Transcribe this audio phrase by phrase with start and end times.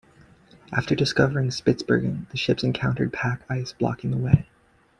[0.73, 4.47] After discovering Spitsbergen, the ships encountered pack ice blocking the way.